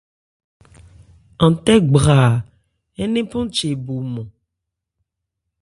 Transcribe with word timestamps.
An 1.43 1.53
tɛ́ 1.65 1.77
gbraa 1.89 2.31
ńnephan 3.05 3.45
che 3.55 3.67
bo 3.85 3.93
mɔn. 4.13 4.27